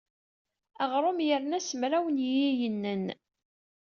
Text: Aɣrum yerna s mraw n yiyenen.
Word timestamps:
Aɣrum 0.83 1.19
yerna 1.27 1.59
s 1.67 1.69
mraw 1.79 2.05
n 2.09 2.17
yiyenen. 2.29 3.05